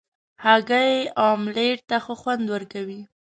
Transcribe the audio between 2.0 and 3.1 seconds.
ښه خوند ورکوي.